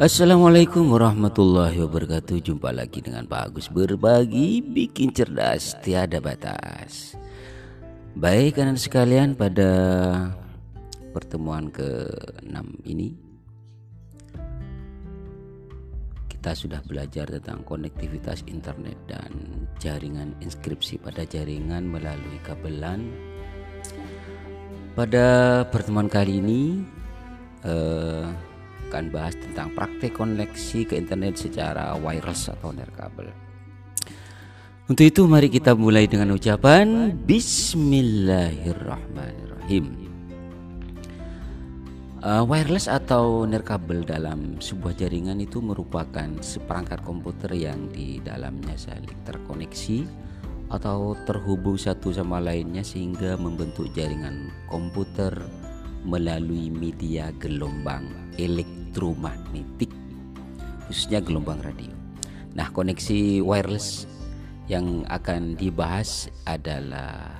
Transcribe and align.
Assalamualaikum 0.00 0.96
warahmatullahi 0.96 1.76
wabarakatuh. 1.84 2.40
Jumpa 2.40 2.72
lagi 2.72 3.04
dengan 3.04 3.28
Pak 3.28 3.52
Agus 3.52 3.68
Berbagi 3.68 4.64
bikin 4.64 5.12
cerdas 5.12 5.76
tiada 5.84 6.24
batas. 6.24 7.12
Baik 8.16 8.56
kanan 8.56 8.80
sekalian 8.80 9.36
pada 9.36 9.68
pertemuan 11.12 11.68
ke-6 11.68 12.64
ini 12.88 13.12
Kita 16.32 16.56
sudah 16.56 16.80
belajar 16.80 17.28
tentang 17.28 17.60
konektivitas 17.68 18.48
internet 18.48 18.96
dan 19.04 19.36
jaringan 19.76 20.32
inskripsi 20.40 20.96
pada 20.96 21.28
jaringan 21.28 21.84
melalui 21.84 22.40
kabelan. 22.40 23.04
Pada 24.96 25.60
pertemuan 25.68 26.08
kali 26.08 26.40
ini 26.40 26.88
eh, 27.68 28.48
akan 28.90 29.14
bahas 29.14 29.38
tentang 29.38 29.70
praktek 29.70 30.18
koneksi 30.18 30.82
ke 30.82 30.98
internet 30.98 31.38
secara 31.38 31.94
wireless 31.94 32.50
atau 32.50 32.74
nirkabel. 32.74 33.30
Untuk 34.90 35.06
itu 35.06 35.30
mari 35.30 35.46
kita 35.46 35.78
mulai 35.78 36.10
dengan 36.10 36.34
ucapan 36.34 37.14
Bismillahirrahmanirrahim. 37.14 40.10
Uh, 42.20 42.44
wireless 42.44 42.84
atau 42.90 43.46
nirkabel 43.46 44.02
dalam 44.02 44.58
sebuah 44.58 44.98
jaringan 44.98 45.38
itu 45.38 45.62
merupakan 45.62 46.26
seperangkat 46.42 47.06
komputer 47.06 47.54
yang 47.54 47.86
di 47.94 48.18
dalamnya 48.20 48.74
saling 48.74 49.14
terkoneksi 49.22 50.02
atau 50.74 51.14
terhubung 51.22 51.78
satu 51.78 52.10
sama 52.10 52.42
lainnya 52.42 52.82
sehingga 52.82 53.38
membentuk 53.38 53.94
jaringan 53.94 54.50
komputer 54.66 55.30
melalui 56.04 56.68
media 56.68 57.32
gelombang 57.38 58.04
elektromagnetik 58.46 59.92
khususnya 60.88 61.22
gelombang 61.22 61.62
radio. 61.62 61.94
Nah, 62.50 62.66
koneksi 62.74 63.44
wireless 63.46 64.10
yang 64.66 65.06
akan 65.06 65.54
dibahas 65.54 66.26
adalah 66.46 67.30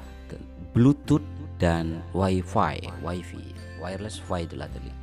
Bluetooth 0.70 1.26
dan 1.58 1.98
Wi-Fi, 2.14 3.02
Wi-Fi, 3.02 3.44
wireless 3.82 4.22
fidelity. 4.22 4.94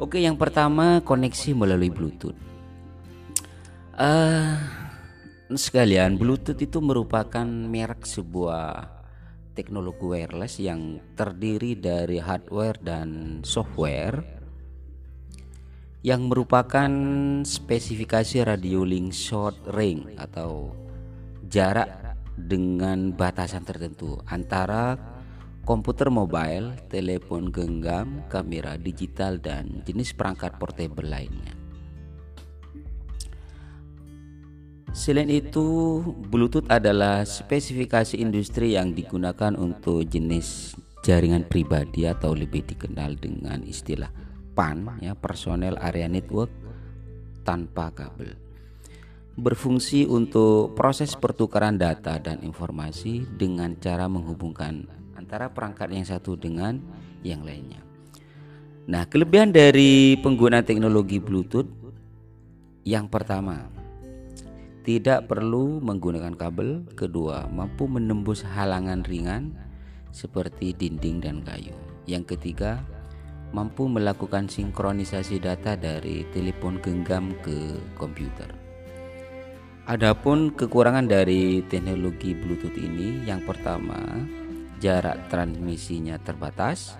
Oke, 0.00 0.24
yang 0.24 0.40
pertama 0.40 1.04
koneksi 1.04 1.52
melalui 1.52 1.92
Bluetooth. 1.92 2.36
Uh, 4.00 4.56
sekalian, 5.52 6.16
Bluetooth 6.16 6.56
itu 6.56 6.80
merupakan 6.80 7.44
merek 7.44 8.08
sebuah 8.08 8.88
teknologi 9.52 10.00
wireless 10.08 10.56
yang 10.56 10.96
terdiri 11.12 11.76
dari 11.76 12.16
hardware 12.16 12.80
dan 12.80 13.40
software 13.44 14.39
yang 16.00 16.32
merupakan 16.32 16.88
spesifikasi 17.44 18.40
radio 18.40 18.88
link 18.88 19.12
short 19.12 19.56
range 19.68 20.16
atau 20.16 20.72
jarak 21.44 22.16
dengan 22.40 23.12
batasan 23.12 23.68
tertentu 23.68 24.16
antara 24.24 24.96
komputer 25.68 26.08
mobile, 26.08 26.72
telepon 26.88 27.52
genggam, 27.52 28.24
kamera 28.32 28.80
digital 28.80 29.36
dan 29.36 29.84
jenis 29.84 30.16
perangkat 30.16 30.56
portable 30.56 31.04
lainnya. 31.04 31.52
Selain 34.90 35.30
itu, 35.30 36.00
Bluetooth 36.32 36.66
adalah 36.66 37.22
spesifikasi 37.22 38.18
industri 38.18 38.74
yang 38.74 38.90
digunakan 38.90 39.54
untuk 39.54 40.02
jenis 40.08 40.74
jaringan 41.04 41.46
pribadi 41.46 42.08
atau 42.08 42.34
lebih 42.34 42.66
dikenal 42.66 43.14
dengan 43.20 43.62
istilah 43.62 44.29
PAN 44.60 45.00
ya, 45.00 45.16
Personal 45.16 45.80
Area 45.80 46.04
Network 46.04 46.52
tanpa 47.48 47.88
kabel. 47.96 48.36
Berfungsi 49.40 50.04
untuk 50.04 50.76
proses 50.76 51.16
pertukaran 51.16 51.80
data 51.80 52.20
dan 52.20 52.44
informasi 52.44 53.24
dengan 53.40 53.72
cara 53.80 54.04
menghubungkan 54.04 54.84
antara 55.16 55.48
perangkat 55.48 55.88
yang 55.96 56.04
satu 56.04 56.36
dengan 56.36 56.76
yang 57.24 57.40
lainnya. 57.40 57.80
Nah, 58.84 59.08
kelebihan 59.08 59.48
dari 59.48 60.20
pengguna 60.20 60.60
teknologi 60.60 61.16
Bluetooth 61.16 61.80
yang 62.84 63.08
pertama, 63.08 63.64
tidak 64.84 65.24
perlu 65.24 65.80
menggunakan 65.80 66.36
kabel. 66.36 66.84
Kedua, 66.92 67.48
mampu 67.48 67.88
menembus 67.88 68.44
halangan 68.44 69.08
ringan 69.08 69.56
seperti 70.12 70.76
dinding 70.76 71.24
dan 71.24 71.40
kayu. 71.40 71.72
Yang 72.04 72.36
ketiga, 72.36 72.84
mampu 73.50 73.90
melakukan 73.90 74.46
sinkronisasi 74.46 75.42
data 75.42 75.74
dari 75.74 76.22
telepon 76.30 76.78
genggam 76.78 77.34
ke 77.42 77.78
komputer. 77.98 78.50
Adapun 79.90 80.54
kekurangan 80.54 81.10
dari 81.10 81.66
teknologi 81.66 82.30
Bluetooth 82.30 82.78
ini, 82.78 83.26
yang 83.26 83.42
pertama, 83.42 83.98
jarak 84.78 85.26
transmisinya 85.26 86.14
terbatas. 86.22 86.94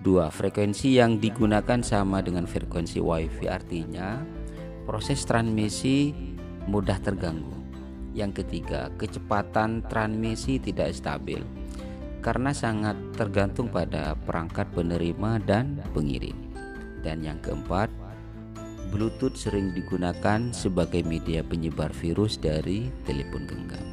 Dua, 0.00 0.30
frekuensi 0.30 0.96
yang 0.96 1.18
digunakan 1.18 1.82
sama 1.82 2.22
dengan 2.22 2.46
frekuensi 2.46 3.02
WiFi, 3.02 3.50
artinya 3.50 4.22
proses 4.86 5.26
transmisi 5.26 6.14
mudah 6.70 6.96
terganggu. 7.02 7.52
Yang 8.14 8.42
ketiga, 8.46 8.94
kecepatan 8.96 9.84
transmisi 9.90 10.62
tidak 10.62 10.94
stabil 10.94 11.59
karena 12.20 12.52
sangat 12.52 12.96
tergantung 13.16 13.72
pada 13.72 14.12
perangkat 14.14 14.68
penerima 14.76 15.40
dan 15.44 15.80
pengirim. 15.96 16.36
Dan 17.00 17.24
yang 17.24 17.40
keempat, 17.40 17.88
Bluetooth 18.92 19.36
sering 19.36 19.72
digunakan 19.72 20.52
sebagai 20.52 21.00
media 21.00 21.40
penyebar 21.40 21.90
virus 21.96 22.36
dari 22.36 22.92
telepon 23.08 23.48
genggam. 23.48 23.86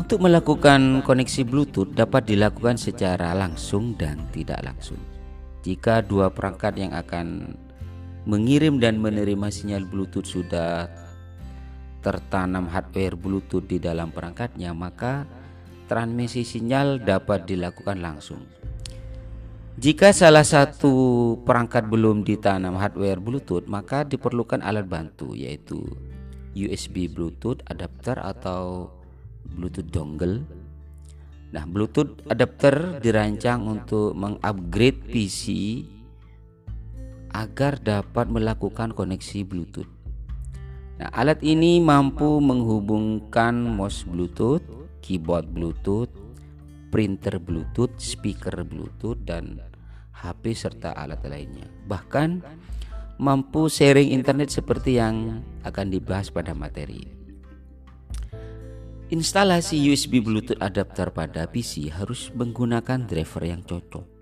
Untuk 0.00 0.24
melakukan 0.24 1.04
koneksi 1.04 1.42
Bluetooth 1.44 1.92
dapat 1.92 2.24
dilakukan 2.24 2.80
secara 2.80 3.36
langsung 3.36 3.94
dan 4.00 4.24
tidak 4.32 4.64
langsung. 4.64 4.98
Jika 5.60 6.00
dua 6.00 6.32
perangkat 6.32 6.80
yang 6.80 6.96
akan 6.96 7.52
mengirim 8.24 8.80
dan 8.80 8.96
menerima 8.96 9.52
sinyal 9.52 9.84
Bluetooth 9.84 10.24
sudah 10.24 10.88
tertanam 12.00 12.64
hardware 12.64 13.12
Bluetooth 13.12 13.68
di 13.68 13.76
dalam 13.76 14.08
perangkatnya, 14.08 14.72
maka 14.72 15.28
transmisi 15.90 16.46
sinyal 16.46 17.02
dapat 17.02 17.50
dilakukan 17.50 17.98
langsung. 17.98 18.46
Jika 19.80 20.14
salah 20.14 20.46
satu 20.46 21.34
perangkat 21.42 21.90
belum 21.90 22.22
ditanam 22.22 22.78
hardware 22.78 23.18
Bluetooth, 23.18 23.66
maka 23.66 24.06
diperlukan 24.06 24.62
alat 24.62 24.86
bantu 24.86 25.34
yaitu 25.34 25.82
USB 26.54 27.10
Bluetooth 27.10 27.58
adapter 27.66 28.14
atau 28.22 28.94
Bluetooth 29.50 29.90
dongle. 29.90 30.46
Nah, 31.50 31.66
Bluetooth 31.66 32.22
adapter 32.30 33.02
dirancang 33.02 33.66
untuk 33.66 34.14
mengupgrade 34.14 35.02
PC 35.10 35.44
agar 37.34 37.82
dapat 37.82 38.30
melakukan 38.30 38.94
koneksi 38.94 39.42
Bluetooth. 39.42 39.90
Nah, 41.00 41.08
alat 41.16 41.40
ini 41.40 41.80
mampu 41.80 42.38
menghubungkan 42.38 43.56
mouse 43.56 44.04
Bluetooth, 44.04 44.79
keyboard 45.00 45.50
Bluetooth, 45.50 46.12
printer 46.92 47.40
Bluetooth, 47.40 47.96
speaker 47.98 48.62
Bluetooth 48.62 49.20
dan 49.26 49.60
HP 50.14 50.52
serta 50.52 50.92
alat 50.92 51.24
lainnya. 51.24 51.68
Bahkan 51.88 52.44
mampu 53.20 53.68
sharing 53.68 54.12
internet 54.12 54.52
seperti 54.52 55.00
yang 55.00 55.44
akan 55.64 55.92
dibahas 55.92 56.28
pada 56.32 56.52
materi. 56.52 57.04
Instalasi 59.10 59.80
USB 59.90 60.22
Bluetooth 60.22 60.62
adapter 60.62 61.10
pada 61.10 61.50
PC 61.50 61.90
harus 61.90 62.30
menggunakan 62.30 63.10
driver 63.10 63.42
yang 63.42 63.66
cocok 63.66 64.20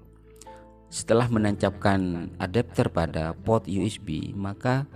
setelah 0.89 1.29
menancapkan 1.29 2.33
adapter 2.41 2.89
pada 2.89 3.37
port 3.37 3.69
USB, 3.69 4.33
maka 4.33 4.89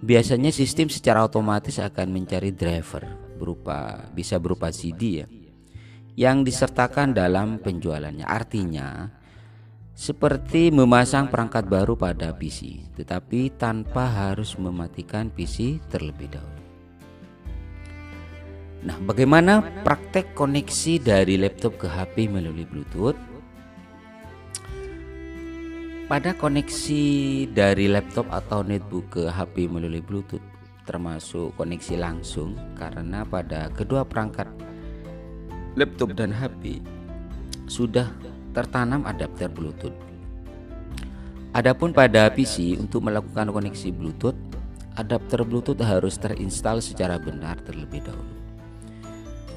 biasanya 0.00 0.48
sistem 0.48 0.88
secara 0.88 1.24
otomatis 1.24 1.76
akan 1.76 2.08
mencari 2.08 2.52
driver 2.52 3.04
berupa 3.36 4.08
bisa 4.16 4.40
berupa 4.40 4.72
CD 4.72 5.20
ya 5.20 5.26
yang 6.16 6.42
disertakan 6.42 7.12
dalam 7.12 7.60
penjualannya. 7.60 8.24
Artinya 8.24 9.12
seperti 9.96 10.72
memasang 10.72 11.28
perangkat 11.28 11.68
baru 11.68 11.96
pada 11.96 12.32
PC, 12.32 12.88
tetapi 12.96 13.52
tanpa 13.56 14.08
harus 14.08 14.56
mematikan 14.56 15.28
PC 15.28 15.80
terlebih 15.92 16.32
dahulu. 16.32 16.64
Nah, 18.84 18.96
bagaimana 19.04 19.64
praktek 19.84 20.36
koneksi 20.36 21.00
dari 21.00 21.40
laptop 21.40 21.80
ke 21.80 21.88
HP 21.88 22.28
melalui 22.28 22.68
Bluetooth? 22.68 23.16
Pada 26.06 26.38
koneksi 26.38 27.04
dari 27.50 27.90
laptop 27.90 28.30
atau 28.30 28.62
netbook 28.62 29.10
ke 29.10 29.22
HP 29.26 29.66
melalui 29.66 30.04
Bluetooth 30.04 30.55
termasuk 30.86 31.52
koneksi 31.58 31.98
langsung 31.98 32.54
karena 32.78 33.26
pada 33.26 33.68
kedua 33.74 34.06
perangkat 34.06 34.46
laptop 35.76 36.14
dan 36.14 36.30
HP 36.32 36.80
sudah 37.66 38.08
tertanam 38.54 39.04
adapter 39.04 39.50
Bluetooth. 39.50 39.92
Adapun 41.52 41.92
pada 41.92 42.30
PC 42.30 42.78
untuk 42.78 43.04
melakukan 43.04 43.50
koneksi 43.52 43.88
Bluetooth, 43.92 44.38
adapter 44.96 45.42
Bluetooth 45.44 45.82
harus 45.82 46.16
terinstal 46.16 46.80
secara 46.80 47.20
benar 47.20 47.60
terlebih 47.66 48.06
dahulu. 48.06 48.34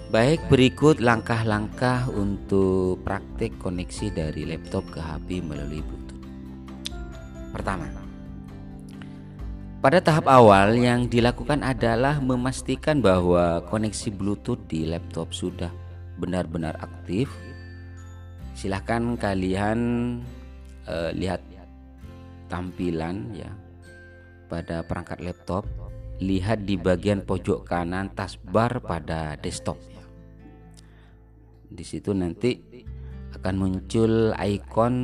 Baik, 0.10 0.42
berikut 0.50 0.98
langkah-langkah 0.98 2.10
untuk 2.10 3.06
praktik 3.06 3.62
koneksi 3.62 4.10
dari 4.10 4.42
laptop 4.50 4.82
ke 4.90 4.98
HP 4.98 5.46
melalui 5.46 5.86
Bluetooth. 5.86 6.24
Pertama, 7.54 8.09
pada 9.80 10.04
tahap 10.04 10.28
awal 10.28 10.76
yang 10.76 11.08
dilakukan 11.08 11.64
adalah 11.64 12.20
memastikan 12.20 13.00
bahwa 13.00 13.64
koneksi 13.72 14.12
Bluetooth 14.12 14.60
di 14.68 14.84
laptop 14.84 15.32
sudah 15.32 15.72
benar-benar 16.20 16.76
aktif. 16.84 17.32
Silahkan 18.52 19.16
kalian 19.16 19.80
uh, 20.84 21.16
lihat 21.16 21.40
tampilan 22.52 23.32
ya 23.32 23.48
pada 24.52 24.84
perangkat 24.84 25.24
laptop. 25.24 25.64
Lihat 26.20 26.68
di 26.68 26.76
bagian 26.76 27.24
pojok 27.24 27.64
kanan 27.64 28.12
taskbar 28.12 28.84
pada 28.84 29.40
desktop. 29.40 29.80
Di 31.72 31.88
situ 31.88 32.12
nanti 32.12 32.60
akan 33.32 33.56
muncul 33.56 34.36
ikon 34.36 34.96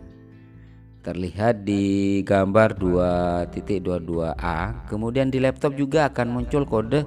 Terlihat 1.02 1.66
di 1.66 2.22
gambar 2.22 2.78
2.22a, 2.78 4.86
kemudian 4.86 5.30
di 5.32 5.40
laptop 5.42 5.74
juga 5.74 6.06
akan 6.12 6.28
muncul 6.30 6.68
kode 6.68 7.02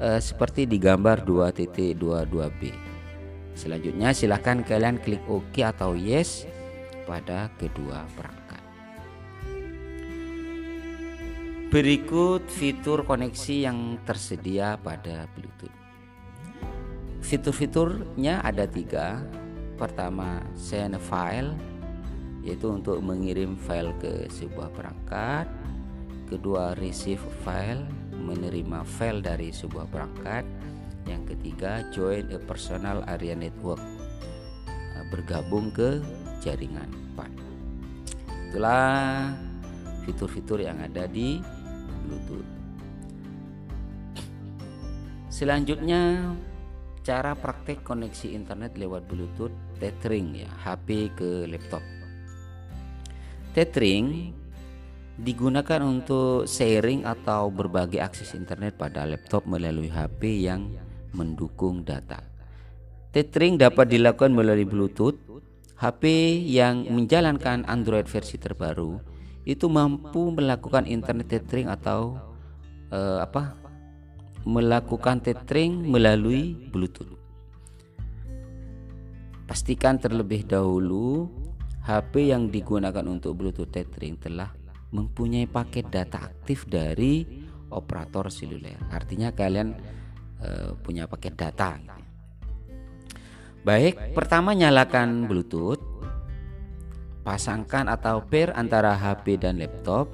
eh, 0.00 0.20
seperti 0.22 0.66
di 0.66 0.78
gambar 0.80 1.22
2.22b. 1.22 2.62
Selanjutnya 3.58 4.14
silahkan 4.14 4.62
kalian 4.62 5.02
klik 5.02 5.18
OK 5.26 5.66
atau 5.66 5.98
Yes 5.98 6.46
pada 7.08 7.48
kedua 7.56 8.04
perangkat. 8.12 8.60
Berikut 11.72 12.44
fitur 12.48 13.04
koneksi 13.08 13.56
yang 13.64 13.96
tersedia 14.04 14.76
pada 14.76 15.24
Bluetooth. 15.32 15.72
Fitur-fiturnya 17.24 18.40
ada 18.40 18.64
tiga. 18.64 19.20
Pertama, 19.76 20.40
send 20.56 20.96
file, 20.96 21.52
yaitu 22.40 22.72
untuk 22.72 23.04
mengirim 23.04 23.52
file 23.56 23.92
ke 24.00 24.32
sebuah 24.32 24.72
perangkat. 24.72 25.44
Kedua, 26.32 26.72
receive 26.80 27.20
file, 27.44 27.84
menerima 28.16 28.84
file 28.84 29.20
dari 29.20 29.52
sebuah 29.52 29.92
perangkat. 29.92 30.48
Yang 31.04 31.36
ketiga, 31.36 31.84
join 31.92 32.32
a 32.32 32.40
personal 32.40 33.04
area 33.12 33.36
network, 33.36 33.80
bergabung 35.12 35.68
ke 35.68 36.00
jaringan 36.48 36.88
PAN. 37.12 37.28
Itulah 38.48 39.36
fitur-fitur 40.08 40.64
yang 40.64 40.80
ada 40.80 41.04
di 41.04 41.36
Bluetooth. 42.08 42.48
Selanjutnya 45.28 46.32
cara 47.04 47.36
praktek 47.36 47.84
koneksi 47.84 48.32
internet 48.32 48.80
lewat 48.80 49.04
Bluetooth 49.04 49.52
tethering 49.76 50.40
ya 50.40 50.48
HP 50.64 51.12
ke 51.12 51.44
laptop. 51.44 51.84
Tethering 53.52 54.32
digunakan 55.20 55.84
untuk 55.84 56.48
sharing 56.48 57.04
atau 57.04 57.52
berbagi 57.52 58.00
akses 58.00 58.32
internet 58.32 58.80
pada 58.80 59.04
laptop 59.04 59.44
melalui 59.44 59.92
HP 59.92 60.48
yang 60.48 60.72
mendukung 61.12 61.84
data. 61.84 62.24
Tethering 63.12 63.60
dapat 63.60 63.92
dilakukan 63.92 64.32
melalui 64.32 64.64
Bluetooth 64.64 65.27
HP 65.78 66.02
yang 66.42 66.90
menjalankan 66.90 67.62
Android 67.70 68.10
versi 68.10 68.34
terbaru 68.34 68.98
itu 69.46 69.70
mampu 69.70 70.34
melakukan 70.34 70.84
internet 70.90 71.30
tethering 71.30 71.70
atau 71.70 72.18
uh, 72.90 73.22
apa? 73.22 73.54
melakukan 74.48 75.20
tethering 75.20 75.92
melalui 75.92 76.56
Bluetooth. 76.72 77.20
Pastikan 79.44 80.00
terlebih 80.00 80.48
dahulu 80.48 81.28
HP 81.84 82.32
yang 82.32 82.48
digunakan 82.48 83.04
untuk 83.04 83.36
Bluetooth 83.36 83.68
tethering 83.68 84.16
telah 84.16 84.48
mempunyai 84.88 85.44
paket 85.44 85.92
data 85.92 86.32
aktif 86.32 86.64
dari 86.64 87.44
operator 87.68 88.32
seluler. 88.32 88.78
Artinya 88.88 89.36
kalian 89.36 89.76
uh, 90.40 90.72
punya 90.80 91.04
paket 91.04 91.36
data. 91.36 91.76
Gitu. 91.76 91.97
Baik, 93.66 94.14
pertama 94.14 94.54
nyalakan 94.54 95.26
Bluetooth. 95.26 95.82
Pasangkan 97.26 97.90
atau 97.90 98.22
pair 98.24 98.54
antara 98.54 98.94
HP 98.94 99.42
dan 99.42 99.58
laptop. 99.58 100.08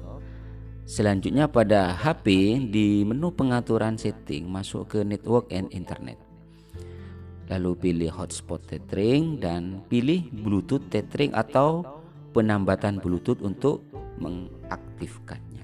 Selanjutnya 0.85 1.49
pada 1.49 1.93
HP 1.93 2.57
di 2.69 3.01
menu 3.05 3.33
pengaturan 3.33 3.97
setting 3.97 4.45
masuk 4.49 4.97
ke 4.97 4.99
network 5.01 5.49
and 5.53 5.69
internet. 5.73 6.17
Lalu 7.49 7.71
pilih 7.77 8.11
hotspot 8.13 8.65
tethering 8.65 9.37
dan 9.37 9.85
pilih 9.85 10.25
Bluetooth 10.33 10.89
tethering 10.89 11.33
atau 11.33 11.85
penambatan 12.33 12.97
Bluetooth 12.97 13.41
untuk 13.45 13.85
mengaktifkannya. 14.17 15.63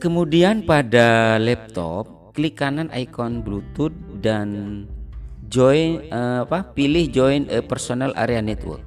Kemudian 0.00 0.64
pada 0.64 1.36
laptop, 1.36 2.32
klik 2.32 2.56
kanan 2.56 2.88
ikon 2.88 3.44
Bluetooth 3.44 3.92
dan 4.24 4.48
join 5.50 6.06
uh, 6.14 6.46
apa 6.46 6.70
pilih 6.72 7.10
join 7.10 7.50
a 7.50 7.58
personal 7.60 8.14
area 8.14 8.38
network. 8.38 8.86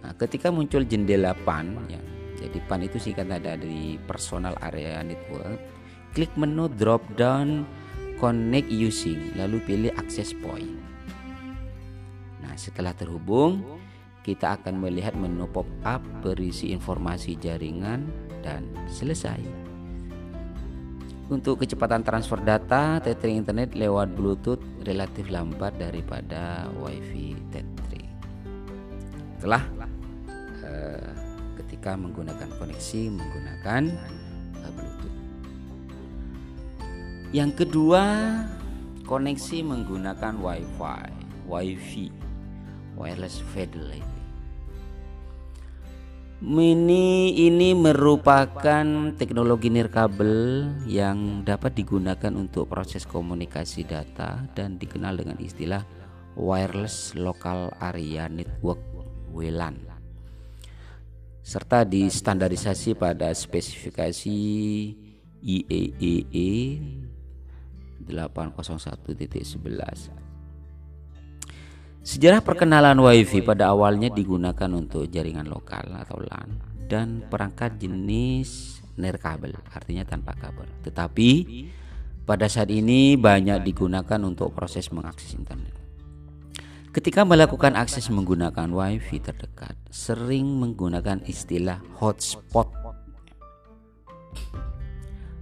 Nah, 0.00 0.16
ketika 0.16 0.48
muncul 0.48 0.88
jendela 0.88 1.36
PAN 1.44 1.76
ya 1.92 2.00
jadi 2.40 2.58
PAN 2.64 2.88
itu 2.88 2.96
singkatan 2.96 3.44
dari 3.44 4.00
personal 4.08 4.56
area 4.64 5.04
network 5.04 5.60
klik 6.16 6.32
menu 6.40 6.72
drop 6.80 7.04
down 7.20 7.68
connect 8.16 8.72
using 8.72 9.36
lalu 9.36 9.60
pilih 9.68 9.92
access 10.00 10.32
point. 10.32 10.80
Nah 12.40 12.56
setelah 12.56 12.96
terhubung 12.96 13.60
kita 14.24 14.56
akan 14.56 14.80
melihat 14.80 15.12
menu 15.12 15.44
pop 15.52 15.68
up 15.84 16.00
berisi 16.24 16.72
informasi 16.72 17.36
jaringan 17.36 18.08
dan 18.40 18.64
selesai 18.88 19.67
untuk 21.28 21.60
kecepatan 21.60 22.00
transfer 22.00 22.40
data, 22.40 23.00
tethering 23.04 23.44
internet 23.44 23.76
lewat 23.76 24.16
Bluetooth 24.16 24.60
relatif 24.88 25.28
lambat 25.28 25.76
daripada 25.76 26.72
WiFi 26.80 27.36
tethering. 27.52 28.08
Telah 29.38 29.62
uh, 30.64 31.10
ketika 31.60 31.94
menggunakan 32.00 32.48
koneksi 32.56 33.00
menggunakan 33.12 33.82
uh, 34.64 34.72
Bluetooth. 34.72 35.16
Yang 37.36 37.64
kedua, 37.64 38.04
koneksi 39.04 39.58
menggunakan 39.60 40.32
WiFi, 40.40 41.12
WiFi, 41.44 42.08
wireless 42.96 43.44
fidelity. 43.52 44.17
Mini 46.38 47.34
ini 47.50 47.74
merupakan 47.74 48.86
teknologi 49.18 49.74
nirkabel 49.74 50.70
yang 50.86 51.42
dapat 51.42 51.74
digunakan 51.74 52.30
untuk 52.30 52.70
proses 52.70 53.02
komunikasi 53.02 53.82
data 53.82 54.46
dan 54.54 54.78
dikenal 54.78 55.18
dengan 55.18 55.34
istilah 55.42 55.82
Wireless 56.38 57.18
Local 57.18 57.74
Area 57.82 58.30
Network 58.30 58.78
WLAN. 59.34 59.82
Serta 61.42 61.82
distandarisasi 61.82 62.94
pada 62.94 63.34
spesifikasi 63.34 64.38
IEEE 65.42 66.50
801.11 68.06 70.27
Sejarah 72.02 72.40
perkenalan 72.40 72.96
WiFi 72.98 73.44
pada 73.44 73.74
awalnya 73.74 74.08
digunakan 74.08 74.70
untuk 74.72 75.06
jaringan 75.12 75.46
lokal 75.50 75.92
atau 75.98 76.22
LAN 76.22 76.58
dan 76.88 77.20
perangkat 77.28 77.76
jenis 77.76 78.80
nirkabel, 78.96 79.54
artinya 79.70 80.02
tanpa 80.08 80.34
kabel. 80.34 80.66
Tetapi 80.82 81.30
pada 82.24 82.44
saat 82.44 82.68
ini 82.68 83.16
banyak 83.16 83.64
digunakan 83.64 84.20
untuk 84.24 84.52
proses 84.52 84.92
mengakses 84.92 85.32
internet. 85.36 85.72
Ketika 86.88 87.22
melakukan 87.22 87.76
akses 87.76 88.08
menggunakan 88.08 88.72
WiFi 88.72 89.20
terdekat, 89.20 89.76
sering 89.92 90.48
menggunakan 90.58 91.20
istilah 91.28 91.78
hotspot. 92.00 92.72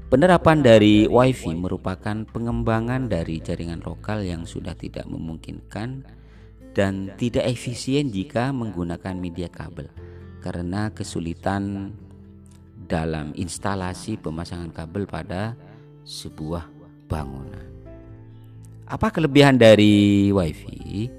Penerapan 0.06 0.62
dari 0.62 1.10
WiFi 1.10 1.54
merupakan 1.58 2.22
pengembangan 2.30 3.10
dari 3.10 3.42
jaringan 3.42 3.82
lokal 3.82 4.22
yang 4.22 4.46
sudah 4.46 4.78
tidak 4.78 5.06
memungkinkan 5.10 6.06
dan 6.76 7.16
tidak 7.16 7.48
efisien 7.48 8.12
jika 8.12 8.52
menggunakan 8.52 9.16
media 9.16 9.48
kabel 9.48 9.88
karena 10.44 10.92
kesulitan 10.92 11.96
dalam 12.76 13.32
instalasi 13.32 14.20
pemasangan 14.20 14.68
kabel 14.76 15.08
pada 15.08 15.56
sebuah 16.04 16.68
bangunan. 17.08 17.64
Apa 18.86 19.08
kelebihan 19.08 19.56
dari 19.56 20.28
WiFi? 20.30 21.10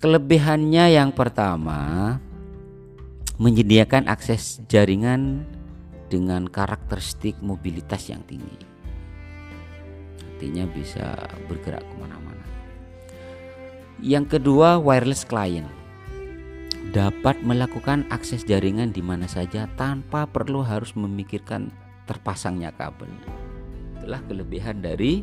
Kelebihannya 0.00 0.96
yang 0.96 1.12
pertama 1.12 2.16
menyediakan 3.36 4.08
akses 4.08 4.64
jaringan 4.66 5.44
dengan 6.08 6.48
karakteristik 6.48 7.38
mobilitas 7.44 8.08
yang 8.08 8.24
tinggi. 8.24 8.64
Artinya 10.24 10.64
bisa 10.72 11.14
bergerak 11.46 11.84
ke 11.84 11.94
mana-mana. 12.00 12.29
Yang 14.00 14.40
kedua, 14.40 14.80
wireless 14.80 15.28
client 15.28 15.68
dapat 16.90 17.38
melakukan 17.46 18.02
akses 18.10 18.42
jaringan 18.42 18.90
di 18.90 19.04
mana 19.04 19.30
saja 19.30 19.70
tanpa 19.78 20.26
perlu 20.26 20.64
harus 20.66 20.96
memikirkan 20.98 21.70
terpasangnya 22.08 22.74
kabel. 22.74 23.06
Itulah 24.00 24.18
kelebihan 24.26 24.82
dari 24.82 25.22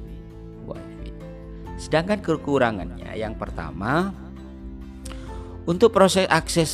WiFi. 0.63 1.11
Sedangkan 1.75 2.23
kekurangannya 2.23 3.11
yang 3.19 3.35
pertama 3.35 4.15
untuk 5.67 5.91
proses 5.91 6.29
akses 6.31 6.71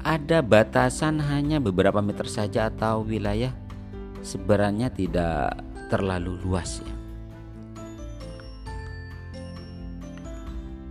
ada 0.00 0.40
batasan 0.40 1.20
hanya 1.20 1.60
beberapa 1.60 2.00
meter 2.00 2.24
saja 2.24 2.72
atau 2.72 3.04
wilayah 3.04 3.52
sebenarnya 4.24 4.88
tidak 4.88 5.60
terlalu 5.92 6.40
luas 6.40 6.80
ya. 6.80 7.03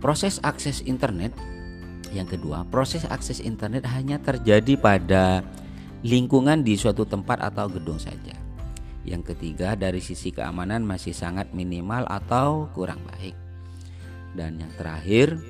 Proses 0.04 0.36
akses 0.44 0.84
internet 0.84 1.32
yang 2.12 2.28
kedua, 2.28 2.68
proses 2.68 3.08
akses 3.08 3.40
internet 3.40 3.88
hanya 3.88 4.20
terjadi 4.20 4.76
pada 4.76 5.40
lingkungan 6.04 6.60
di 6.60 6.76
suatu 6.76 7.08
tempat 7.08 7.40
atau 7.40 7.72
gedung 7.72 7.96
saja. 7.96 8.36
Yang 9.02 9.32
ketiga, 9.32 9.72
dari 9.72 10.04
sisi 10.04 10.28
keamanan 10.28 10.84
masih 10.84 11.16
sangat 11.16 11.50
minimal 11.56 12.04
atau 12.04 12.68
kurang 12.76 13.00
baik. 13.08 13.32
Dan 14.36 14.60
yang 14.60 14.70
terakhir, 14.76 15.40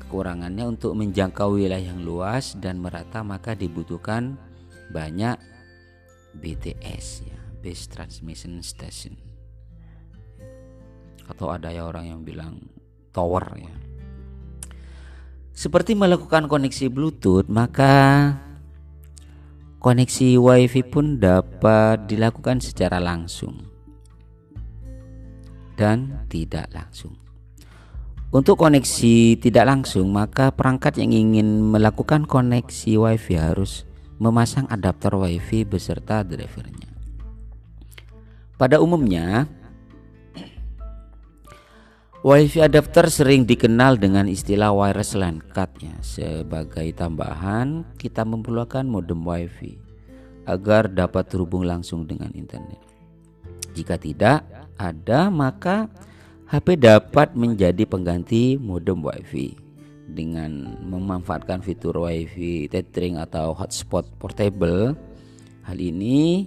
kekurangannya 0.00 0.72
untuk 0.72 0.96
menjangkau 0.96 1.60
wilayah 1.60 1.92
yang 1.92 2.00
luas 2.00 2.56
dan 2.56 2.80
merata 2.80 3.20
maka 3.20 3.52
dibutuhkan 3.52 4.40
banyak 4.88 5.36
BTS 6.40 7.28
ya, 7.28 7.38
Base 7.60 7.84
Transmission 7.92 8.64
Station. 8.64 9.14
Atau 11.28 11.52
ada 11.52 11.68
ya 11.68 11.84
orang 11.84 12.08
yang 12.08 12.20
bilang 12.24 12.71
tower 13.12 13.44
ya. 13.60 13.72
Seperti 15.52 15.92
melakukan 15.94 16.48
koneksi 16.48 16.88
Bluetooth, 16.88 17.46
maka 17.46 18.34
koneksi 19.78 20.40
WiFi 20.40 20.82
pun 20.88 21.20
dapat 21.20 22.08
dilakukan 22.08 22.58
secara 22.58 22.98
langsung 22.98 23.68
dan 25.76 26.24
tidak 26.32 26.72
langsung. 26.72 27.14
Untuk 28.32 28.56
koneksi 28.56 29.36
tidak 29.44 29.68
langsung, 29.68 30.08
maka 30.08 30.48
perangkat 30.48 30.96
yang 30.96 31.12
ingin 31.12 31.68
melakukan 31.68 32.24
koneksi 32.24 32.96
WiFi 32.96 33.36
harus 33.36 33.84
memasang 34.16 34.64
adapter 34.72 35.12
WiFi 35.12 35.68
beserta 35.68 36.24
drivernya. 36.24 36.88
Pada 38.56 38.80
umumnya, 38.80 39.50
WiFi 42.22 42.70
adapter 42.70 43.10
sering 43.10 43.42
dikenal 43.42 43.98
dengan 43.98 44.30
istilah 44.30 44.70
wireless 44.70 45.18
LAN 45.18 45.42
card 45.42 45.74
ya. 45.82 45.90
Sebagai 46.06 46.86
tambahan, 46.94 47.82
kita 47.98 48.22
memerlukan 48.22 48.86
modem 48.86 49.26
WiFi 49.26 49.74
agar 50.46 50.86
dapat 50.86 51.26
terhubung 51.26 51.66
langsung 51.66 52.06
dengan 52.06 52.30
internet. 52.38 52.78
Jika 53.74 53.98
tidak 53.98 54.46
ada, 54.78 55.34
maka 55.34 55.90
HP 56.46 56.78
dapat 56.78 57.34
menjadi 57.34 57.82
pengganti 57.90 58.54
modem 58.54 59.02
WiFi 59.02 59.58
dengan 60.06 60.78
memanfaatkan 60.78 61.58
fitur 61.58 62.06
WiFi 62.06 62.70
tethering 62.70 63.18
atau 63.18 63.50
hotspot 63.50 64.06
portable. 64.22 64.94
Hal 65.66 65.74
ini 65.74 66.46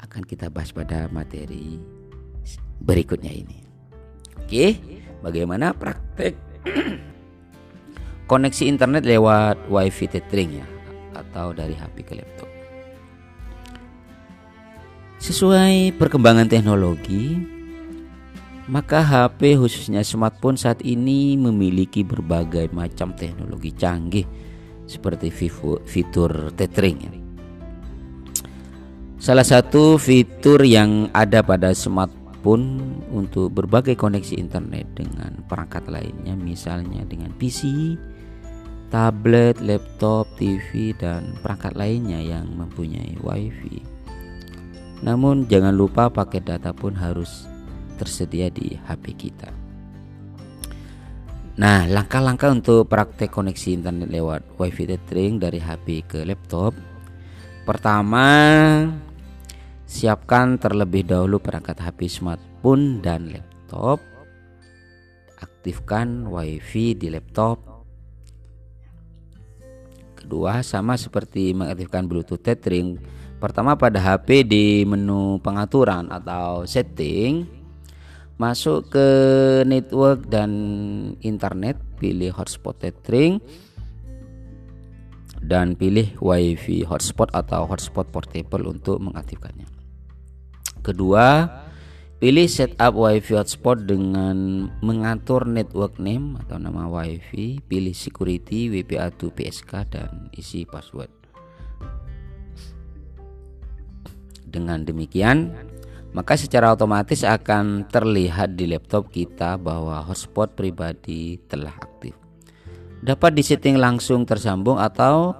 akan 0.00 0.24
kita 0.24 0.48
bahas 0.48 0.72
pada 0.72 1.04
materi 1.12 1.76
berikutnya 2.80 3.28
ini. 3.28 3.60
Oke 4.40 5.01
bagaimana 5.22 5.70
praktek 5.72 6.34
koneksi 8.30 8.64
internet 8.66 9.06
lewat 9.06 9.70
wifi 9.70 10.10
tethering 10.10 10.60
ya 10.62 10.66
atau 11.16 11.54
dari 11.54 11.72
HP 11.72 11.96
ke 12.04 12.12
laptop. 12.18 12.48
Sesuai 15.22 15.94
perkembangan 15.94 16.50
teknologi, 16.50 17.38
maka 18.66 18.98
HP 19.06 19.54
khususnya 19.54 20.02
smartphone 20.02 20.58
saat 20.58 20.82
ini 20.82 21.38
memiliki 21.38 22.02
berbagai 22.02 22.74
macam 22.74 23.14
teknologi 23.14 23.70
canggih 23.70 24.26
seperti 24.82 25.30
fitur 25.86 26.50
tethering 26.58 26.98
ya. 27.06 27.12
Salah 29.22 29.46
satu 29.46 30.02
fitur 30.02 30.66
yang 30.66 31.06
ada 31.14 31.46
pada 31.46 31.70
smartphone 31.70 32.21
pun 32.42 32.82
untuk 33.14 33.54
berbagai 33.54 33.94
koneksi 33.94 34.34
internet 34.34 34.90
dengan 34.98 35.46
perangkat 35.46 35.86
lainnya 35.86 36.34
misalnya 36.34 37.06
dengan 37.06 37.30
PC, 37.38 37.94
tablet, 38.90 39.62
laptop, 39.62 40.26
TV 40.36 40.92
dan 40.98 41.38
perangkat 41.40 41.78
lainnya 41.78 42.18
yang 42.18 42.50
mempunyai 42.52 43.14
WiFi. 43.22 43.80
Namun 45.06 45.46
jangan 45.46 45.72
lupa 45.72 46.10
paket 46.10 46.44
data 46.46 46.74
pun 46.74 46.98
harus 46.98 47.46
tersedia 47.96 48.50
di 48.50 48.74
HP 48.74 49.14
kita. 49.14 49.50
Nah, 51.52 51.84
langkah-langkah 51.84 52.48
untuk 52.48 52.88
praktek 52.88 53.28
koneksi 53.28 53.76
internet 53.76 54.08
lewat 54.08 54.56
WiFi 54.56 54.96
tethering 54.96 55.36
dari 55.36 55.60
HP 55.60 56.02
ke 56.08 56.18
laptop. 56.24 56.72
Pertama, 57.68 58.24
Siapkan 59.92 60.56
terlebih 60.56 61.04
dahulu 61.04 61.36
perangkat 61.36 61.76
HP 61.76 62.08
smartphone 62.08 63.04
dan 63.04 63.28
laptop. 63.28 64.00
Aktifkan 65.36 66.32
WiFi 66.32 66.96
di 66.96 67.12
laptop. 67.12 67.60
Kedua, 70.16 70.64
sama 70.64 70.96
seperti 70.96 71.52
mengaktifkan 71.52 72.08
Bluetooth 72.08 72.40
tethering. 72.40 72.96
Pertama 73.36 73.76
pada 73.76 74.00
HP 74.00 74.48
di 74.48 74.80
menu 74.88 75.36
pengaturan 75.44 76.08
atau 76.08 76.64
setting, 76.64 77.44
masuk 78.40 78.88
ke 78.96 79.08
network 79.68 80.24
dan 80.24 80.50
internet, 81.20 81.76
pilih 82.00 82.32
hotspot 82.32 82.80
tethering 82.80 83.44
dan 85.42 85.76
pilih 85.76 86.16
WiFi 86.22 86.86
hotspot 86.88 87.28
atau 87.34 87.68
hotspot 87.68 88.08
portable 88.08 88.72
untuk 88.72 89.02
mengaktifkannya. 89.02 89.71
Kedua, 90.82 91.46
pilih 92.18 92.50
setup 92.50 92.98
WiFi 92.98 93.38
hotspot 93.38 93.86
dengan 93.86 94.66
mengatur 94.82 95.46
network 95.46 96.02
name 96.02 96.34
atau 96.42 96.58
nama 96.58 96.90
WiFi, 96.90 97.62
pilih 97.70 97.94
security 97.94 98.66
WPA2 98.66 99.30
PSK 99.30 99.72
dan 99.94 100.26
isi 100.34 100.66
password. 100.66 101.10
Dengan 104.42 104.82
demikian, 104.82 105.54
maka 106.12 106.34
secara 106.34 106.74
otomatis 106.74 107.22
akan 107.22 107.86
terlihat 107.86 108.58
di 108.58 108.66
laptop 108.66 109.08
kita 109.14 109.54
bahwa 109.56 110.02
hotspot 110.02 110.52
pribadi 110.58 111.38
telah 111.46 111.72
aktif. 111.72 112.12
Dapat 113.02 113.34
disetting 113.34 113.78
langsung 113.78 114.22
tersambung 114.22 114.78
atau 114.78 115.34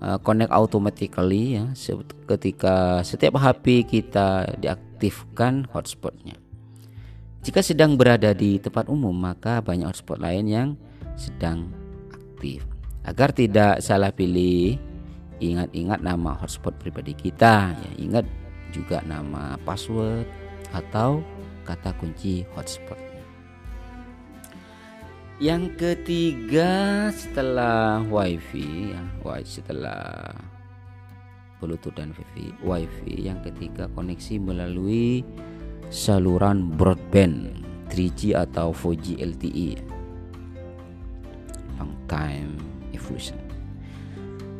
uh, 0.00 0.18
connect 0.20 0.52
automatically 0.52 1.60
ya 1.60 1.72
ketika 2.28 3.00
setiap 3.04 3.40
HP 3.40 3.86
kita 3.86 4.56
diaktifkan 4.60 5.68
hotspotnya. 5.72 6.36
Jika 7.46 7.62
sedang 7.62 7.94
berada 7.94 8.34
di 8.34 8.58
tempat 8.58 8.90
umum, 8.90 9.14
maka 9.14 9.62
banyak 9.62 9.86
hotspot 9.86 10.18
lain 10.18 10.50
yang 10.50 10.68
sedang 11.14 11.70
aktif. 12.10 12.66
Agar 13.06 13.30
tidak 13.30 13.78
salah 13.86 14.10
pilih, 14.10 14.74
ingat-ingat 15.38 16.02
nama 16.02 16.34
hotspot 16.42 16.74
pribadi 16.74 17.14
kita. 17.14 17.70
Ya, 17.70 17.90
ingat 18.02 18.26
juga 18.74 18.98
nama 19.06 19.54
password 19.62 20.26
atau 20.74 21.22
kata 21.62 21.94
kunci 22.02 22.42
hotspot. 22.58 22.98
Yang 25.36 25.76
ketiga 25.76 27.12
setelah 27.12 28.00
WiFi, 28.08 28.96
ya, 28.96 29.02
setelah 29.44 30.32
Bluetooth 31.60 31.92
dan 31.92 32.16
WiFi, 32.16 32.56
WiFi 32.64 33.12
yang 33.20 33.44
ketiga 33.44 33.84
koneksi 33.92 34.40
melalui 34.40 35.20
saluran 35.92 36.72
broadband 36.72 37.64
3G 37.92 38.32
atau 38.32 38.74
4G 38.74 39.22
LTE 39.22 39.70
long 41.78 41.94
time 42.10 42.58
evolution 42.90 43.38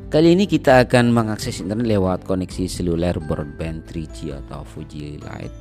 Kali 0.07 0.39
ini 0.39 0.47
kita 0.47 0.87
akan 0.87 1.11
mengakses 1.11 1.59
internet 1.59 1.99
lewat 1.99 2.23
koneksi 2.23 2.71
seluler 2.71 3.19
broadband 3.19 3.91
3G 3.91 4.39
atau 4.47 4.63
4G 4.63 5.19
Lite 5.19 5.61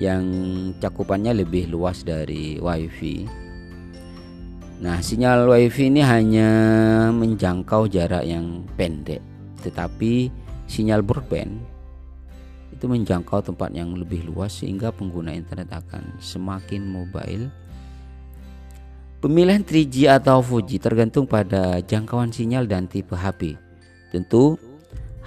yang 0.00 0.24
cakupannya 0.80 1.44
lebih 1.44 1.68
luas 1.68 2.00
dari 2.00 2.56
WiFi. 2.56 3.39
Nah, 4.80 4.96
sinyal 5.04 5.44
WiFi 5.44 5.92
ini 5.92 6.00
hanya 6.00 6.48
menjangkau 7.12 7.84
jarak 7.92 8.24
yang 8.24 8.64
pendek, 8.80 9.20
tetapi 9.60 10.32
sinyal 10.64 11.04
broadband 11.04 11.60
itu 12.72 12.88
menjangkau 12.88 13.44
tempat 13.44 13.76
yang 13.76 13.92
lebih 13.92 14.24
luas 14.24 14.56
sehingga 14.64 14.88
pengguna 14.88 15.36
internet 15.36 15.68
akan 15.68 16.16
semakin 16.16 16.80
mobile. 16.80 17.52
Pemilihan 19.20 19.60
3G 19.60 20.08
atau 20.08 20.40
4G 20.40 20.80
tergantung 20.80 21.28
pada 21.28 21.84
jangkauan 21.84 22.32
sinyal 22.32 22.64
dan 22.64 22.88
tipe 22.88 23.12
HP. 23.12 23.60
Tentu 24.08 24.56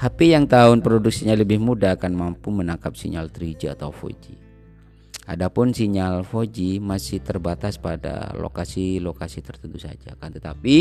HP 0.01 0.33
yang 0.33 0.49
tahun 0.49 0.81
produksinya 0.81 1.37
lebih 1.37 1.61
muda 1.61 1.93
akan 1.93 2.17
mampu 2.17 2.49
menangkap 2.49 2.97
sinyal 2.97 3.29
3G 3.29 3.77
atau 3.77 3.93
4G. 3.93 4.42
Adapun 5.23 5.71
sinyal 5.71 6.27
4G 6.27 6.83
masih 6.83 7.23
terbatas 7.23 7.79
pada 7.79 8.35
lokasi-lokasi 8.35 9.39
tertentu 9.39 9.79
saja 9.79 10.19
kan 10.19 10.35
tetapi 10.35 10.75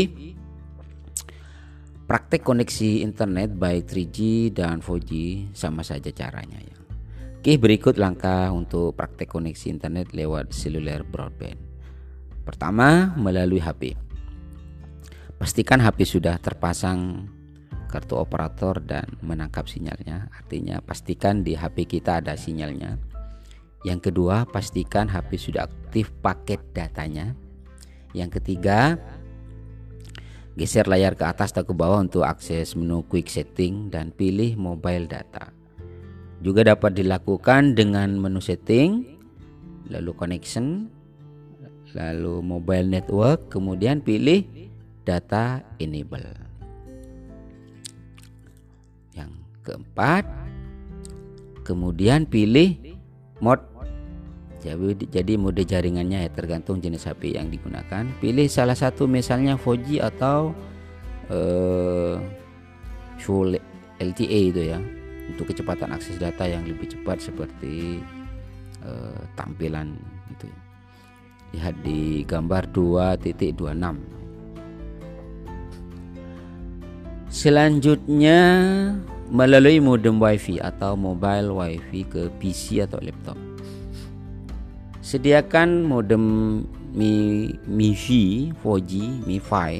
Praktek 2.03 2.43
koneksi 2.43 2.99
internet 2.99 3.55
baik 3.55 3.87
3G 3.87 4.51
dan 4.51 4.83
4G 4.83 5.11
sama 5.55 5.87
saja 5.87 6.11
caranya 6.11 6.59
ya. 6.59 6.77
Oke, 7.39 7.55
berikut 7.55 7.95
langkah 7.95 8.51
untuk 8.51 8.91
praktek 8.95 9.31
koneksi 9.31 9.71
internet 9.71 10.11
lewat 10.11 10.51
seluler 10.51 11.07
broadband. 11.07 11.59
Pertama, 12.43 13.15
melalui 13.15 13.63
HP. 13.63 13.95
Pastikan 15.39 15.79
HP 15.79 16.03
sudah 16.03 16.35
terpasang 16.43 17.27
kartu 17.87 18.19
operator 18.19 18.83
dan 18.83 19.07
menangkap 19.23 19.63
sinyalnya. 19.67 20.27
Artinya 20.35 20.83
pastikan 20.83 21.39
di 21.39 21.55
HP 21.55 21.87
kita 21.87 22.19
ada 22.19 22.35
sinyalnya. 22.35 23.12
Yang 23.83 24.11
kedua, 24.11 24.47
pastikan 24.47 25.11
HP 25.11 25.35
sudah 25.35 25.67
aktif 25.67 26.11
paket 26.23 26.59
datanya. 26.71 27.35
Yang 28.15 28.39
ketiga, 28.39 28.95
Geser 30.53 30.85
layar 30.85 31.17
ke 31.17 31.25
atas 31.25 31.49
atau 31.49 31.65
ke 31.65 31.73
bawah 31.73 31.97
untuk 31.97 32.21
akses 32.29 32.77
menu 32.77 33.01
quick 33.09 33.25
setting 33.25 33.89
dan 33.89 34.13
pilih 34.13 34.53
mobile 34.53 35.09
data. 35.09 35.49
Juga 36.45 36.61
dapat 36.61 36.93
dilakukan 36.93 37.73
dengan 37.73 38.21
menu 38.21 38.37
setting, 38.37 39.17
lalu 39.89 40.13
connection, 40.13 40.93
lalu 41.97 42.45
mobile 42.45 42.85
network, 42.85 43.49
kemudian 43.49 44.05
pilih 44.05 44.45
data 45.01 45.65
enable. 45.81 46.37
Yang 49.17 49.33
keempat, 49.65 50.29
kemudian 51.65 52.29
pilih 52.29 52.77
mode 53.41 53.72
jadi, 54.63 55.03
jadi 55.11 55.33
mode 55.35 55.67
jaringannya 55.67 56.23
ya 56.23 56.31
tergantung 56.31 56.79
jenis 56.79 57.03
HP 57.03 57.35
yang 57.35 57.51
digunakan. 57.51 58.07
Pilih 58.23 58.47
salah 58.47 58.79
satu 58.79 59.11
misalnya 59.11 59.59
4G 59.59 59.99
atau 59.99 60.55
uh, 61.27 62.15
full 63.19 63.59
LTE 63.99 64.39
itu 64.55 64.61
ya 64.71 64.79
untuk 65.27 65.51
kecepatan 65.51 65.91
akses 65.91 66.15
data 66.15 66.47
yang 66.47 66.63
lebih 66.63 66.87
cepat 66.95 67.19
seperti 67.19 67.99
uh, 68.87 69.19
tampilan 69.35 69.99
itu 70.31 70.47
ya. 70.47 70.59
Lihat 71.53 71.75
di 71.85 72.23
gambar 72.25 72.71
2.26. 72.71 73.67
Selanjutnya 77.29 78.39
melalui 79.29 79.81
modem 79.81 80.17
WiFi 80.17 80.61
atau 80.61 80.97
mobile 80.97 81.53
WiFi 81.53 81.99
ke 82.09 82.21
PC 82.41 82.85
atau 82.85 82.97
laptop. 83.01 83.52
Sediakan 85.03 85.83
modem 85.83 86.23
Mi 86.95 87.51
MiFi 87.67 88.55
4G, 88.55 88.91
MiFi. 89.27 89.71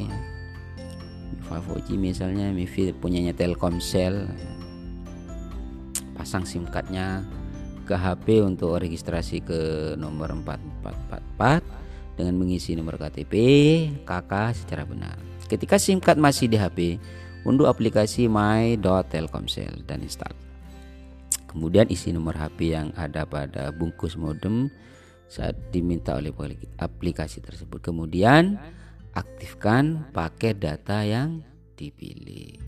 MiFi 1.40 1.60
4G 1.64 1.88
misalnya 1.96 2.52
MiFi 2.52 2.92
punyanya 2.92 3.32
Telkomsel. 3.32 4.28
Pasang 6.12 6.44
SIM 6.44 6.68
cardnya 6.68 7.24
ke 7.88 7.96
HP 7.96 8.44
untuk 8.44 8.76
registrasi 8.76 9.40
ke 9.40 9.96
nomor 9.96 10.36
4444 10.44 12.20
dengan 12.20 12.36
mengisi 12.36 12.76
nomor 12.76 13.00
KTP, 13.00 13.34
KK 14.04 14.32
secara 14.52 14.84
benar. 14.84 15.16
Ketika 15.48 15.80
SIM 15.80 16.04
card 16.04 16.20
masih 16.20 16.52
di 16.52 16.60
HP, 16.60 17.00
unduh 17.48 17.72
aplikasi 17.72 18.28
My.Telkomsel 18.28 19.88
dan 19.88 20.04
install. 20.04 20.36
Kemudian 21.48 21.88
isi 21.88 22.12
nomor 22.12 22.36
HP 22.36 22.76
yang 22.76 22.92
ada 23.00 23.24
pada 23.24 23.72
bungkus 23.72 24.20
modem 24.20 24.68
saat 25.34 25.58
diminta 25.74 26.14
oleh 26.14 26.30
aplikasi 26.78 27.42
tersebut. 27.42 27.82
Kemudian 27.82 28.62
aktifkan 29.18 30.14
paket 30.14 30.62
data 30.62 31.02
yang 31.02 31.42
dipilih. 31.74 32.62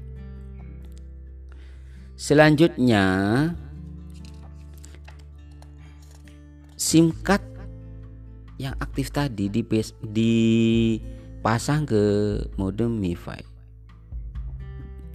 Selanjutnya 2.18 3.06
SIM 6.74 7.14
card 7.22 7.46
yang 8.58 8.74
aktif 8.82 9.12
tadi 9.12 9.52
dipasang 10.02 11.86
ke 11.86 12.04
modem 12.58 12.98
MiFi. 12.98 13.46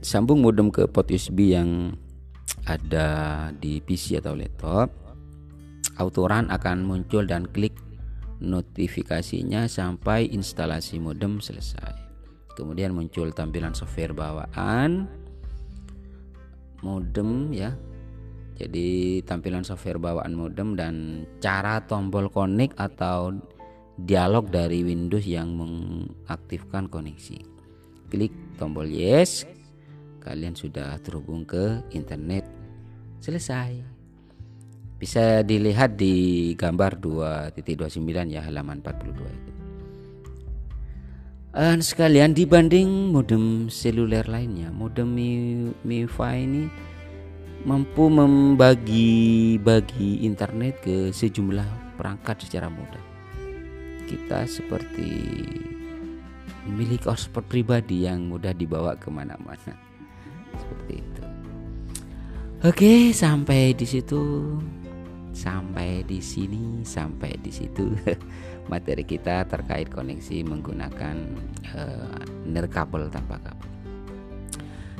Sambung 0.04 0.44
modem 0.44 0.70
ke 0.70 0.86
port 0.86 1.10
USB 1.10 1.56
yang 1.56 1.96
ada 2.68 3.48
di 3.56 3.80
PC 3.80 4.20
atau 4.20 4.36
laptop 4.36 4.99
autoran 6.00 6.48
akan 6.48 6.88
muncul 6.88 7.28
dan 7.28 7.44
klik 7.52 7.76
notifikasinya 8.40 9.68
sampai 9.68 10.32
instalasi 10.32 10.96
modem 10.96 11.44
selesai. 11.44 11.92
Kemudian 12.56 12.96
muncul 12.96 13.30
tampilan 13.30 13.76
software 13.76 14.16
bawaan 14.16 15.06
modem 16.80 17.52
ya. 17.52 17.76
Jadi 18.60 19.20
tampilan 19.24 19.64
software 19.64 20.00
bawaan 20.00 20.36
modem 20.36 20.76
dan 20.76 21.24
cara 21.40 21.80
tombol 21.84 22.28
connect 22.28 22.76
atau 22.76 23.32
dialog 23.96 24.48
dari 24.52 24.84
Windows 24.84 25.24
yang 25.24 25.56
mengaktifkan 25.56 26.88
koneksi. 26.88 27.40
Klik 28.12 28.32
tombol 28.60 28.88
yes. 28.88 29.48
Kalian 30.20 30.52
sudah 30.52 31.00
terhubung 31.00 31.48
ke 31.48 31.80
internet. 31.96 32.44
Selesai. 33.24 33.99
Bisa 35.00 35.40
dilihat 35.40 35.96
di 35.96 36.52
gambar 36.60 37.00
2.29 37.56 38.04
ya 38.28 38.44
halaman 38.44 38.84
42 38.84 39.16
itu. 39.16 39.50
Dan 41.50 41.82
sekalian 41.82 42.30
dibanding 42.36 43.10
modem 43.10 43.66
seluler 43.72 44.28
lainnya, 44.28 44.70
modem 44.70 45.08
Mi, 45.10 45.30
MiFi 45.82 46.46
ini 46.46 46.70
mampu 47.66 48.06
membagi-bagi 48.06 50.22
internet 50.22 50.78
ke 50.84 51.10
sejumlah 51.10 51.98
perangkat 51.98 52.46
secara 52.46 52.70
mudah. 52.70 53.02
Kita 54.06 54.46
seperti 54.46 55.10
memiliki 56.70 57.02
hotspot 57.08 57.42
pribadi 57.50 58.06
yang 58.06 58.30
mudah 58.30 58.54
dibawa 58.54 58.94
ke 58.94 59.10
mana-mana. 59.10 59.74
Seperti 60.54 61.02
itu. 61.02 61.22
Oke, 62.60 63.16
sampai 63.16 63.72
di 63.72 63.88
situ 63.88 64.20
sampai 65.31 66.03
di 66.07 66.19
sini 66.19 66.83
sampai 66.83 67.38
di 67.38 67.51
situ 67.55 67.95
materi 68.73 69.03
kita 69.03 69.47
terkait 69.47 69.90
koneksi 69.90 70.47
menggunakan 70.47 71.16
uh, 71.75 72.23
nirkabel 72.47 73.11
tanpa 73.11 73.38
kabel. 73.43 73.71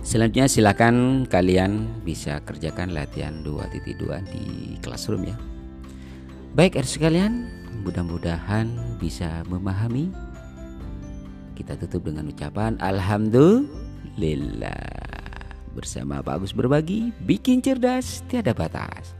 Selanjutnya 0.01 0.49
silakan 0.49 1.29
kalian 1.29 2.03
bisa 2.03 2.41
kerjakan 2.41 2.97
latihan 2.97 3.45
2.2 3.45 4.01
di 4.33 4.75
classroom 4.81 5.29
ya. 5.29 5.37
Baik, 6.57 6.81
er 6.81 6.89
sekalian, 6.89 7.47
mudah-mudahan 7.85 8.97
bisa 8.97 9.45
memahami. 9.47 10.09
Kita 11.55 11.77
tutup 11.77 12.09
dengan 12.09 12.33
ucapan 12.33 12.81
Alhamdulillah. 12.81 13.69
Bersama 15.77 16.25
Pak 16.25 16.43
Agus 16.43 16.57
berbagi, 16.57 17.13
bikin 17.23 17.61
cerdas 17.63 18.25
tiada 18.27 18.57
batas. 18.57 19.20